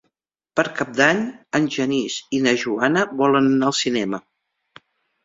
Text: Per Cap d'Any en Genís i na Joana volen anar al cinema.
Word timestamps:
Per 0.59 0.63
Cap 0.77 0.93
d'Any 0.99 1.19
en 1.59 1.67
Genís 1.75 2.15
i 2.37 2.39
na 2.47 2.53
Joana 2.63 3.05
volen 3.21 3.51
anar 3.51 3.69
al 3.69 3.77
cinema. 3.81 4.21